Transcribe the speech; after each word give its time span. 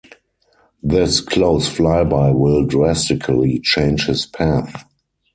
This 0.81 1.21
close 1.21 1.69
flyby 1.69 2.33
will 2.33 2.65
drastically 2.65 3.59
change 3.59 4.07
his 4.07 4.25
path. 4.25 4.83